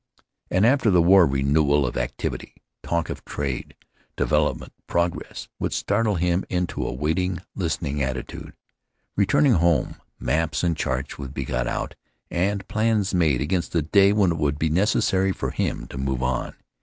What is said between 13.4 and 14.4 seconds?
against the day when it